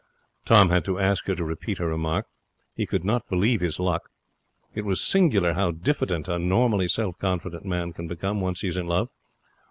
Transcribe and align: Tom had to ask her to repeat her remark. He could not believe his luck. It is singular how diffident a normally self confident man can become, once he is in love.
Tom 0.45 0.71
had 0.71 0.83
to 0.85 0.97
ask 0.97 1.27
her 1.27 1.35
to 1.35 1.43
repeat 1.45 1.77
her 1.77 1.85
remark. 1.85 2.25
He 2.75 2.87
could 2.87 3.03
not 3.05 3.29
believe 3.29 3.61
his 3.61 3.79
luck. 3.79 4.09
It 4.73 4.83
is 4.87 4.99
singular 4.99 5.53
how 5.53 5.69
diffident 5.69 6.27
a 6.27 6.39
normally 6.39 6.87
self 6.87 7.19
confident 7.19 7.65
man 7.65 7.93
can 7.93 8.07
become, 8.07 8.41
once 8.41 8.61
he 8.61 8.69
is 8.69 8.77
in 8.77 8.87
love. 8.87 9.09